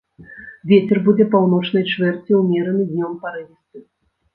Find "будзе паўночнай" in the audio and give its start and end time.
1.09-1.87